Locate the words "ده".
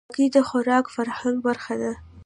1.81-1.91